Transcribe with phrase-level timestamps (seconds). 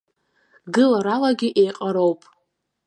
[0.75, 2.21] Гыларалагьы еиҟароуп.